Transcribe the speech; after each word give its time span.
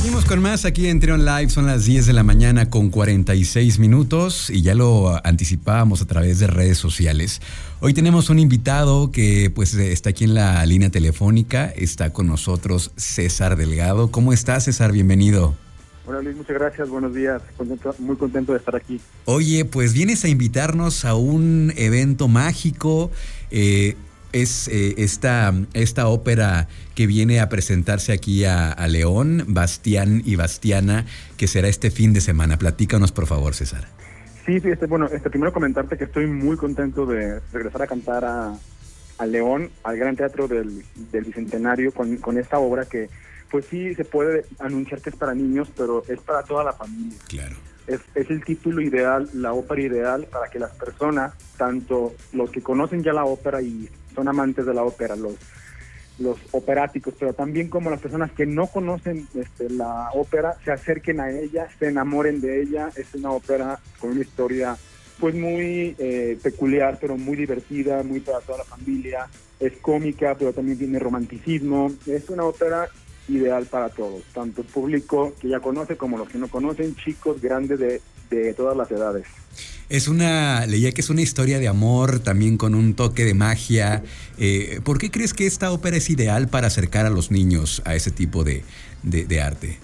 Seguimos 0.00 0.24
con 0.24 0.40
más 0.40 0.64
aquí 0.64 0.86
en 0.86 0.98
Trion 0.98 1.26
Live, 1.26 1.50
son 1.50 1.66
las 1.66 1.84
10 1.84 2.06
de 2.06 2.14
la 2.14 2.22
mañana 2.22 2.70
con 2.70 2.88
46 2.88 3.78
minutos 3.78 4.48
y 4.48 4.62
ya 4.62 4.74
lo 4.74 5.14
anticipábamos 5.26 6.00
a 6.00 6.06
través 6.06 6.38
de 6.38 6.46
redes 6.46 6.78
sociales. 6.78 7.42
Hoy 7.80 7.92
tenemos 7.92 8.30
un 8.30 8.38
invitado 8.38 9.12
que 9.12 9.52
pues 9.54 9.74
está 9.74 10.08
aquí 10.08 10.24
en 10.24 10.32
la 10.32 10.64
línea 10.64 10.88
telefónica, 10.88 11.66
está 11.66 12.14
con 12.14 12.28
nosotros 12.28 12.92
César 12.96 13.56
Delgado. 13.56 14.10
¿Cómo 14.10 14.32
estás 14.32 14.64
César? 14.64 14.90
Bienvenido. 14.90 15.54
Hola 16.06 16.22
Luis, 16.22 16.34
muchas 16.34 16.56
gracias, 16.56 16.88
buenos 16.88 17.14
días, 17.14 17.42
muy 17.98 18.16
contento 18.16 18.52
de 18.52 18.58
estar 18.58 18.76
aquí. 18.76 18.98
Oye, 19.26 19.66
pues 19.66 19.92
vienes 19.92 20.24
a 20.24 20.28
invitarnos 20.28 21.04
a 21.04 21.14
un 21.14 21.74
evento 21.76 22.26
mágico. 22.26 23.10
Eh, 23.50 23.96
es 24.32 24.68
eh, 24.68 24.94
esta, 24.98 25.52
esta 25.74 26.08
ópera 26.08 26.68
que 26.94 27.06
viene 27.06 27.40
a 27.40 27.48
presentarse 27.48 28.12
aquí 28.12 28.44
a, 28.44 28.74
León, 28.88 29.44
Bastián 29.48 30.22
y 30.24 30.36
Bastiana, 30.36 31.06
que 31.36 31.46
será 31.46 31.68
este 31.68 31.90
fin 31.90 32.12
de 32.12 32.20
semana. 32.20 32.58
Platícanos, 32.58 33.12
por 33.12 33.26
favor, 33.26 33.54
César. 33.54 33.88
Sí, 34.46 34.60
este, 34.64 34.86
bueno, 34.86 35.06
este, 35.06 35.30
primero 35.30 35.52
comentarte 35.52 35.96
que 35.96 36.04
estoy 36.04 36.26
muy 36.26 36.56
contento 36.56 37.06
de 37.06 37.40
regresar 37.52 37.82
a 37.82 37.86
cantar 37.86 38.24
a, 38.24 38.56
León, 39.26 39.70
al 39.84 39.98
Gran 39.98 40.16
Teatro 40.16 40.48
del, 40.48 40.82
Bicentenario, 41.12 41.92
con, 41.92 42.16
con 42.16 42.38
esta 42.38 42.58
obra 42.58 42.86
que, 42.86 43.10
pues 43.50 43.66
sí, 43.70 43.94
se 43.94 44.06
puede 44.06 44.46
anunciar 44.58 45.02
que 45.02 45.10
es 45.10 45.16
para 45.16 45.34
niños, 45.34 45.68
pero 45.76 46.02
es 46.08 46.20
para 46.20 46.42
toda 46.42 46.64
la 46.64 46.72
familia. 46.72 47.18
Claro 47.28 47.56
es, 47.90 48.30
el 48.30 48.44
título 48.44 48.80
ideal, 48.80 49.28
la 49.34 49.52
ópera 49.52 49.82
ideal 49.82 50.26
para 50.30 50.48
que 50.48 50.58
las 50.58 50.70
personas, 50.72 51.32
tanto 51.56 52.14
los 52.32 52.50
que 52.50 52.62
conocen 52.62 53.02
ya 53.02 53.12
la 53.12 53.24
ópera 53.24 53.60
y 53.62 53.88
son 54.20 54.28
amantes 54.28 54.66
de 54.66 54.74
la 54.74 54.84
ópera, 54.84 55.16
los, 55.16 55.32
los 56.18 56.36
operáticos, 56.50 57.14
pero 57.18 57.32
también 57.32 57.70
como 57.70 57.88
las 57.88 58.00
personas 58.00 58.30
que 58.32 58.44
no 58.44 58.66
conocen 58.66 59.26
este, 59.34 59.70
la 59.70 60.10
ópera, 60.12 60.56
se 60.62 60.70
acerquen 60.70 61.20
a 61.20 61.30
ella, 61.30 61.68
se 61.78 61.88
enamoren 61.88 62.42
de 62.42 62.60
ella. 62.60 62.90
Es 62.96 63.14
una 63.14 63.30
ópera 63.30 63.80
con 63.98 64.10
una 64.10 64.20
historia 64.20 64.76
pues 65.18 65.34
muy 65.34 65.96
eh, 65.98 66.38
peculiar, 66.42 66.98
pero 67.00 67.16
muy 67.16 67.34
divertida, 67.34 68.02
muy 68.02 68.20
para 68.20 68.40
toda 68.40 68.58
la 68.58 68.64
familia. 68.64 69.26
Es 69.58 69.78
cómica, 69.78 70.36
pero 70.38 70.52
también 70.52 70.76
tiene 70.76 70.98
romanticismo. 70.98 71.90
Es 72.06 72.28
una 72.28 72.44
ópera 72.44 72.90
ideal 73.26 73.64
para 73.64 73.88
todos, 73.88 74.22
tanto 74.34 74.60
el 74.60 74.66
público 74.66 75.32
que 75.40 75.48
ya 75.48 75.60
conoce 75.60 75.96
como 75.96 76.18
los 76.18 76.28
que 76.28 76.36
no 76.36 76.48
conocen, 76.48 76.94
chicos, 76.94 77.40
grandes 77.40 77.78
de, 77.78 78.02
de 78.28 78.52
todas 78.52 78.76
las 78.76 78.90
edades. 78.90 79.26
Es 79.90 80.08
una, 80.08 80.66
leía 80.66 80.92
que 80.92 81.02
es 81.02 81.10
una 81.10 81.20
historia 81.20 81.58
de 81.58 81.68
amor, 81.68 82.20
también 82.20 82.56
con 82.56 82.74
un 82.74 82.94
toque 82.94 83.24
de 83.24 83.34
magia. 83.34 84.02
Eh, 84.38 84.80
¿Por 84.84 84.98
qué 84.98 85.10
crees 85.10 85.34
que 85.34 85.46
esta 85.46 85.72
ópera 85.72 85.96
es 85.96 86.08
ideal 86.08 86.48
para 86.48 86.68
acercar 86.68 87.06
a 87.06 87.10
los 87.10 87.30
niños 87.30 87.82
a 87.84 87.94
ese 87.94 88.10
tipo 88.10 88.44
de, 88.44 88.64
de 89.02 89.40
arte? 89.42 89.78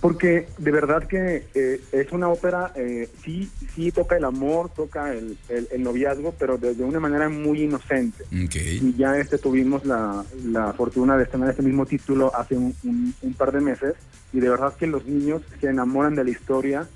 Porque 0.00 0.46
de 0.58 0.70
verdad 0.70 1.04
que 1.08 1.46
eh, 1.54 1.80
es 1.90 2.12
una 2.12 2.28
ópera, 2.28 2.70
eh, 2.76 3.08
sí, 3.24 3.50
sí 3.74 3.90
toca 3.90 4.16
el 4.16 4.24
amor, 4.24 4.68
toca 4.68 5.12
el, 5.12 5.38
el, 5.48 5.82
noviazgo, 5.82 6.34
pero 6.38 6.58
de, 6.58 6.72
una 6.84 7.00
manera 7.00 7.28
muy 7.28 7.62
inocente. 7.62 8.24
Y 8.30 8.94
ya 8.96 9.18
este 9.18 9.38
tuvimos 9.38 9.86
la, 9.86 10.22
la 10.44 10.72
fortuna 10.74 11.16
de 11.16 11.24
estrenar 11.24 11.50
este 11.50 11.62
mismo 11.62 11.86
título 11.86 12.30
hace 12.36 12.56
un, 12.56 12.74
un, 12.84 13.34
par 13.34 13.52
de 13.52 13.60
meses 13.60 13.94
y 14.32 14.40
de 14.40 14.50
verdad 14.50 14.74
que 14.76 14.86
los 14.86 15.04
niños 15.06 15.42
se 15.60 15.70
enamoran 15.70 16.14
de 16.14 16.24
la 16.24 16.30
historia, 16.30 16.86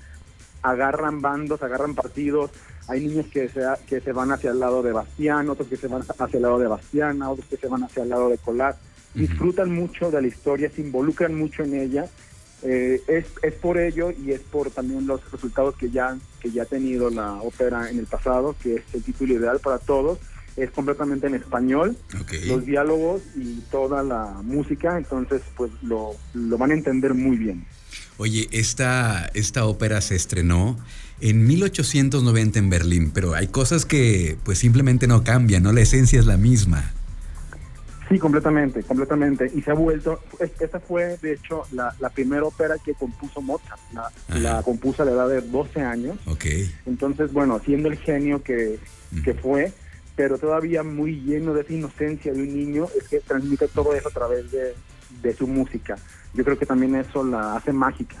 agarran 0.61 1.21
bandos, 1.21 1.61
agarran 1.63 1.95
partidos. 1.95 2.51
Hay 2.87 3.05
niños 3.05 3.27
que 3.27 3.47
se, 3.49 3.61
que 3.87 4.01
se 4.01 4.11
van 4.11 4.31
hacia 4.31 4.51
el 4.51 4.59
lado 4.59 4.81
de 4.81 4.91
Bastián, 4.91 5.49
otros 5.49 5.67
que 5.67 5.77
se 5.77 5.87
van 5.87 6.01
hacia 6.01 6.37
el 6.37 6.41
lado 6.41 6.59
de 6.59 6.67
Bastiana, 6.67 7.29
otros 7.29 7.47
que 7.47 7.57
se 7.57 7.67
van 7.67 7.83
hacia 7.83 8.03
el 8.03 8.09
lado 8.09 8.29
de 8.29 8.37
Colat. 8.37 8.77
Disfrutan 9.13 9.73
mucho 9.73 10.09
de 10.09 10.21
la 10.21 10.27
historia, 10.27 10.69
se 10.69 10.81
involucran 10.81 11.35
mucho 11.35 11.63
en 11.63 11.75
ella 11.75 12.09
eh, 12.63 13.01
es, 13.07 13.25
es 13.41 13.53
por 13.53 13.79
ello 13.79 14.11
y 14.11 14.31
es 14.31 14.41
por 14.41 14.69
también 14.69 15.07
los 15.07 15.19
resultados 15.31 15.75
que 15.75 15.89
ya, 15.89 16.17
que 16.39 16.51
ya 16.51 16.63
ha 16.63 16.65
tenido 16.65 17.09
la 17.09 17.33
ópera 17.41 17.89
en 17.89 17.97
el 17.97 18.05
pasado, 18.05 18.55
que 18.61 18.75
es 18.75 18.83
el 18.93 19.03
título 19.03 19.33
ideal 19.33 19.59
para 19.59 19.79
todos. 19.79 20.19
Es 20.57 20.69
completamente 20.69 21.27
en 21.27 21.35
español, 21.35 21.95
los 22.47 22.65
diálogos 22.65 23.21
y 23.35 23.61
toda 23.71 24.03
la 24.03 24.41
música, 24.43 24.97
entonces 24.97 25.41
pues 25.55 25.71
lo, 25.81 26.11
lo 26.33 26.57
van 26.57 26.71
a 26.71 26.73
entender 26.73 27.13
muy 27.13 27.37
bien. 27.37 27.65
Oye, 28.21 28.47
esta, 28.51 29.31
esta 29.33 29.65
ópera 29.65 29.99
se 29.99 30.15
estrenó 30.15 30.77
en 31.21 31.43
1890 31.43 32.59
en 32.59 32.69
Berlín, 32.69 33.09
pero 33.11 33.33
hay 33.33 33.47
cosas 33.47 33.83
que 33.83 34.37
pues 34.43 34.59
simplemente 34.59 35.07
no 35.07 35.23
cambian, 35.23 35.63
¿no? 35.63 35.71
La 35.71 35.81
esencia 35.81 36.19
es 36.19 36.27
la 36.27 36.37
misma. 36.37 36.93
Sí, 38.09 38.19
completamente, 38.19 38.83
completamente. 38.83 39.51
Y 39.55 39.63
se 39.63 39.71
ha 39.71 39.73
vuelto, 39.73 40.19
esta 40.39 40.79
fue 40.79 41.17
de 41.19 41.33
hecho 41.33 41.63
la, 41.71 41.95
primera 42.13 42.43
ópera 42.43 42.75
que 42.85 42.93
compuso 42.93 43.41
Mozart. 43.41 43.81
La, 44.29 44.61
compuso 44.61 45.01
a 45.01 45.05
la 45.07 45.13
edad 45.13 45.27
de 45.27 45.41
12 45.41 45.81
años. 45.81 46.19
Ok. 46.27 46.45
Entonces, 46.85 47.33
bueno, 47.33 47.59
siendo 47.65 47.89
el 47.89 47.97
genio 47.97 48.43
que, 48.43 48.77
que 49.23 49.33
fue, 49.33 49.73
pero 50.15 50.37
todavía 50.37 50.83
muy 50.83 51.21
lleno 51.21 51.55
de 51.55 51.61
esa 51.61 51.73
inocencia 51.73 52.31
de 52.31 52.39
un 52.43 52.55
niño, 52.55 52.87
es 52.95 53.07
que 53.07 53.19
transmite 53.21 53.67
todo 53.67 53.95
eso 53.95 54.09
a 54.09 54.11
través 54.11 54.51
de, 54.51 54.75
de 55.23 55.35
su 55.35 55.47
música 55.47 55.97
yo 56.33 56.43
creo 56.45 56.57
que 56.57 56.65
también 56.65 56.95
eso 56.95 57.23
la 57.23 57.55
hace 57.55 57.73
mágica. 57.73 58.15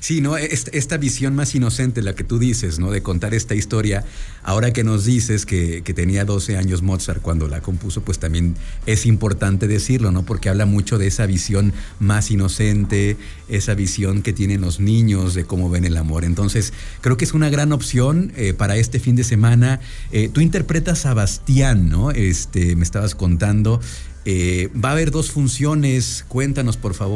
Sí, 0.00 0.22
¿no? 0.22 0.36
Esta, 0.38 0.96
visión 0.96 1.34
más 1.34 1.54
inocente, 1.54 2.00
la 2.00 2.14
que 2.14 2.24
tú 2.24 2.38
dices, 2.38 2.78
¿no? 2.78 2.90
De 2.90 3.02
contar 3.02 3.34
esta 3.34 3.54
historia, 3.54 4.04
ahora 4.42 4.72
que 4.72 4.82
nos 4.82 5.04
dices 5.04 5.44
que, 5.44 5.82
tenía 5.94 6.24
12 6.24 6.56
años 6.56 6.82
Mozart 6.82 7.20
cuando 7.20 7.48
la 7.48 7.60
compuso, 7.60 8.02
pues 8.02 8.18
también 8.18 8.54
es 8.86 9.04
importante 9.04 9.66
decirlo, 9.66 10.10
¿no? 10.10 10.24
Porque 10.24 10.48
habla 10.48 10.64
mucho 10.64 10.98
de 10.98 11.06
esa 11.06 11.26
visión 11.26 11.72
más 11.98 12.30
inocente, 12.30 13.16
esa 13.48 13.74
visión 13.74 14.22
que 14.22 14.32
tienen 14.32 14.60
los 14.60 14.80
niños 14.80 15.34
de 15.34 15.44
cómo 15.44 15.68
ven 15.68 15.84
el 15.84 15.96
amor. 15.96 16.24
Entonces, 16.24 16.72
creo 17.00 17.16
que 17.16 17.24
es 17.24 17.34
una 17.34 17.50
gran 17.50 17.72
opción 17.72 18.32
eh, 18.36 18.54
para 18.54 18.76
este 18.76 19.00
fin 19.00 19.16
de 19.16 19.24
semana. 19.24 19.80
Eh, 20.12 20.30
tú 20.32 20.40
interpretas 20.40 21.04
a 21.06 21.14
Bastián, 21.14 21.88
¿no? 21.88 22.10
Este, 22.10 22.76
me 22.76 22.84
estabas 22.84 23.14
contando. 23.14 23.80
Eh, 24.28 24.70
va 24.72 24.88
a 24.88 24.92
haber 24.92 25.12
dos 25.12 25.30
funciones, 25.30 26.24
cuéntanos 26.26 26.76
por 26.76 26.94
favor. 26.94 27.15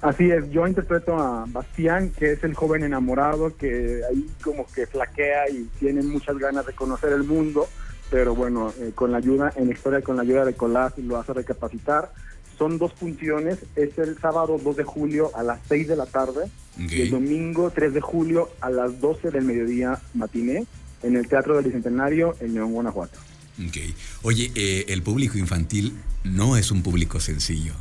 Así 0.00 0.30
es, 0.30 0.48
yo 0.50 0.66
interpreto 0.66 1.18
a 1.18 1.44
Bastián, 1.48 2.12
que 2.16 2.32
es 2.32 2.44
el 2.44 2.54
joven 2.54 2.84
enamorado 2.84 3.56
que 3.56 4.00
ahí 4.08 4.26
como 4.42 4.64
que 4.66 4.86
flaquea 4.86 5.50
y 5.50 5.68
tiene 5.80 6.02
muchas 6.02 6.38
ganas 6.38 6.64
de 6.66 6.72
conocer 6.72 7.12
el 7.12 7.24
mundo, 7.24 7.68
pero 8.08 8.34
bueno, 8.34 8.72
eh, 8.78 8.92
con 8.94 9.10
la 9.10 9.18
ayuda, 9.18 9.52
en 9.56 9.66
la 9.66 9.72
historia 9.72 10.00
con 10.00 10.14
la 10.16 10.22
ayuda 10.22 10.44
de 10.44 10.54
Colás 10.54 10.96
lo 10.98 11.16
hace 11.16 11.32
recapacitar. 11.32 12.12
Son 12.56 12.78
dos 12.78 12.92
funciones, 12.92 13.58
es 13.74 13.98
el 13.98 14.18
sábado 14.18 14.60
2 14.62 14.76
de 14.76 14.84
julio 14.84 15.32
a 15.34 15.42
las 15.42 15.60
6 15.68 15.88
de 15.88 15.96
la 15.96 16.06
tarde 16.06 16.48
y 16.76 17.02
el 17.02 17.10
domingo 17.10 17.70
3 17.70 17.92
de 17.94 18.00
julio 18.00 18.50
a 18.60 18.70
las 18.70 19.00
12 19.00 19.30
del 19.30 19.44
mediodía 19.44 20.00
matiné 20.14 20.66
en 21.02 21.16
el 21.16 21.26
Teatro 21.26 21.56
del 21.56 21.64
Bicentenario 21.64 22.36
en 22.40 22.54
León, 22.54 22.72
Guanajuato. 22.72 23.18
Okay. 23.68 23.94
Oye, 24.22 24.52
eh, 24.54 24.86
el 24.88 25.02
público 25.02 25.38
infantil 25.38 25.96
no 26.22 26.56
es 26.56 26.70
un 26.70 26.82
público 26.82 27.18
sencillo. 27.18 27.74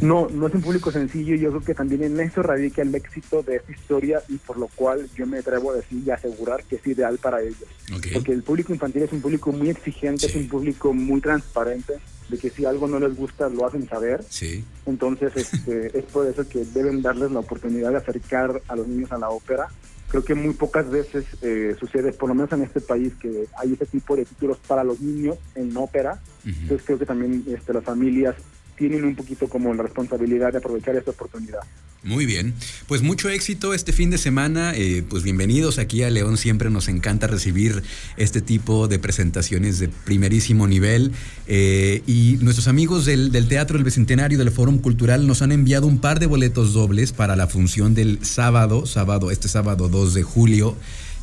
No, 0.00 0.28
no 0.28 0.46
es 0.46 0.54
un 0.54 0.62
público 0.62 0.90
sencillo 0.90 1.34
y 1.34 1.40
yo 1.40 1.50
creo 1.50 1.62
que 1.62 1.74
también 1.74 2.02
en 2.02 2.20
eso 2.20 2.42
radica 2.42 2.82
el 2.82 2.94
éxito 2.94 3.42
de 3.42 3.56
esta 3.56 3.72
historia 3.72 4.22
y 4.28 4.36
por 4.38 4.58
lo 4.58 4.68
cual 4.68 5.08
yo 5.16 5.26
me 5.26 5.38
atrevo 5.38 5.72
a 5.72 5.76
decir 5.76 6.02
y 6.04 6.10
asegurar 6.10 6.64
que 6.64 6.76
es 6.76 6.86
ideal 6.86 7.18
para 7.18 7.40
ellos. 7.40 7.68
Porque 8.12 8.32
el 8.32 8.42
público 8.42 8.72
infantil 8.72 9.02
es 9.02 9.12
un 9.12 9.20
público 9.20 9.52
muy 9.52 9.70
exigente, 9.70 10.26
es 10.26 10.34
un 10.34 10.48
público 10.48 10.92
muy 10.92 11.20
transparente, 11.20 11.94
de 12.28 12.38
que 12.38 12.50
si 12.50 12.64
algo 12.64 12.88
no 12.88 12.98
les 12.98 13.16
gusta 13.16 13.48
lo 13.48 13.66
hacen 13.66 13.88
saber. 13.88 14.24
Sí. 14.28 14.64
Entonces 14.86 15.32
este, 15.36 15.98
es 15.98 16.04
por 16.04 16.26
eso 16.26 16.48
que 16.48 16.64
deben 16.64 17.02
darles 17.02 17.30
la 17.30 17.40
oportunidad 17.40 17.90
de 17.90 17.98
acercar 17.98 18.62
a 18.68 18.76
los 18.76 18.86
niños 18.86 19.12
a 19.12 19.18
la 19.18 19.30
ópera 19.30 19.68
creo 20.08 20.24
que 20.24 20.34
muy 20.34 20.54
pocas 20.54 20.88
veces 20.88 21.24
eh, 21.42 21.74
sucede, 21.78 22.12
por 22.12 22.28
lo 22.28 22.34
menos 22.34 22.52
en 22.52 22.62
este 22.62 22.80
país, 22.80 23.12
que 23.20 23.46
hay 23.58 23.72
ese 23.72 23.86
tipo 23.86 24.16
de 24.16 24.24
títulos 24.24 24.58
para 24.66 24.84
los 24.84 25.00
niños 25.00 25.36
en 25.54 25.76
ópera. 25.76 26.20
Entonces 26.44 26.82
creo 26.86 26.98
que 26.98 27.06
también 27.06 27.44
este, 27.48 27.72
las 27.72 27.84
familias 27.84 28.36
tienen 28.76 29.04
un 29.04 29.14
poquito 29.14 29.48
como 29.48 29.72
la 29.74 29.82
responsabilidad 29.82 30.52
de 30.52 30.58
aprovechar 30.58 30.96
esta 30.96 31.10
oportunidad. 31.10 31.60
Muy 32.02 32.24
bien, 32.24 32.54
pues 32.86 33.02
mucho 33.02 33.28
éxito 33.28 33.74
este 33.74 33.92
fin 33.92 34.10
de 34.10 34.18
semana, 34.18 34.74
eh, 34.76 35.02
pues 35.08 35.24
bienvenidos 35.24 35.78
aquí 35.78 36.04
a 36.04 36.10
León, 36.10 36.36
siempre 36.36 36.70
nos 36.70 36.86
encanta 36.86 37.26
recibir 37.26 37.82
este 38.16 38.40
tipo 38.40 38.86
de 38.86 39.00
presentaciones 39.00 39.80
de 39.80 39.88
primerísimo 39.88 40.68
nivel 40.68 41.10
eh, 41.48 42.02
y 42.06 42.38
nuestros 42.42 42.68
amigos 42.68 43.06
del, 43.06 43.32
del 43.32 43.48
Teatro 43.48 43.76
del 43.76 43.84
Bicentenario 43.84 44.38
del 44.38 44.52
Fórum 44.52 44.78
Cultural 44.78 45.26
nos 45.26 45.42
han 45.42 45.50
enviado 45.50 45.88
un 45.88 45.98
par 45.98 46.20
de 46.20 46.26
boletos 46.26 46.72
dobles 46.72 47.12
para 47.12 47.34
la 47.34 47.48
función 47.48 47.94
del 47.94 48.24
sábado, 48.24 48.86
sábado, 48.86 49.32
este 49.32 49.48
sábado 49.48 49.88
2 49.88 50.14
de 50.14 50.22
julio. 50.22 50.76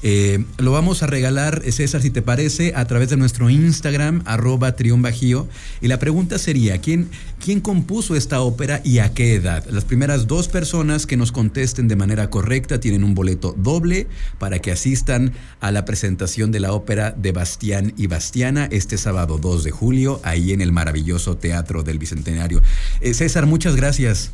Eh, 0.05 0.43
lo 0.57 0.73
vamos 0.73 1.01
a 1.01 1.07
regalar, 1.07 1.63
César, 1.71 2.01
si 2.01 2.11
te 2.11 2.21
parece, 2.21 2.73
a 2.75 2.85
través 2.85 3.09
de 3.09 3.15
nuestro 3.15 3.49
Instagram, 3.49 4.21
arroba 4.25 4.75
Bajío. 4.97 5.47
Y 5.81 5.87
la 5.87 5.97
pregunta 5.97 6.37
sería, 6.37 6.79
¿quién, 6.79 7.09
¿quién 7.43 7.61
compuso 7.61 8.15
esta 8.15 8.41
ópera 8.41 8.81
y 8.83 8.99
a 8.99 9.13
qué 9.13 9.35
edad? 9.35 9.65
Las 9.69 9.85
primeras 9.85 10.27
dos 10.27 10.49
personas 10.49 11.07
que 11.07 11.15
nos 11.15 11.31
contesten 11.31 11.87
de 11.87 11.95
manera 11.95 12.29
correcta 12.29 12.81
tienen 12.81 13.05
un 13.05 13.15
boleto 13.15 13.55
doble 13.57 14.07
para 14.39 14.59
que 14.59 14.71
asistan 14.71 15.33
a 15.61 15.71
la 15.71 15.85
presentación 15.85 16.51
de 16.51 16.59
la 16.59 16.73
ópera 16.73 17.11
de 17.11 17.31
Bastián 17.31 17.93
y 17.97 18.07
Bastiana 18.07 18.67
este 18.71 18.97
sábado 18.97 19.37
2 19.37 19.63
de 19.63 19.71
julio, 19.71 20.19
ahí 20.23 20.51
en 20.51 20.59
el 20.59 20.73
maravilloso 20.73 21.37
Teatro 21.37 21.83
del 21.83 21.97
Bicentenario. 21.97 22.61
Eh, 22.99 23.13
César, 23.13 23.45
muchas 23.45 23.77
gracias. 23.77 24.31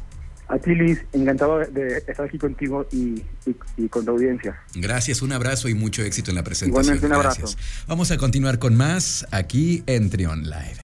A 0.49 0.57
ti, 0.57 0.73
Liz, 0.73 1.05
encantado 1.13 1.59
de 1.59 1.97
estar 1.97 2.25
aquí 2.25 2.39
contigo 2.39 2.87
y, 2.91 3.23
con 3.89 4.03
tu 4.03 4.11
audiencia. 4.11 4.59
Gracias, 4.73 5.21
un 5.21 5.31
abrazo 5.31 5.69
y 5.69 5.75
mucho 5.75 6.01
éxito 6.01 6.31
en 6.31 6.35
la 6.35 6.43
presentación. 6.43 6.83
Igualmente, 6.83 7.05
un 7.05 7.13
abrazo. 7.13 7.55
Vamos 7.87 8.09
a 8.09 8.17
continuar 8.17 8.57
con 8.57 8.75
más 8.75 9.27
aquí 9.31 9.83
en 9.85 10.09
Trion 10.09 10.43
Live. 10.43 10.77